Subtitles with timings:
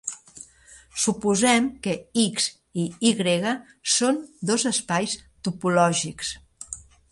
[1.01, 2.47] Suposem que "X"
[2.83, 3.53] i "Y"
[3.97, 4.19] són
[4.53, 5.17] dos espais
[5.49, 6.35] topològics.